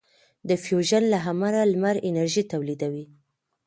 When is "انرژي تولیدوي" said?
2.09-3.05